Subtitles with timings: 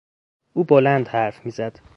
[0.53, 1.79] او بلند حرف میزد.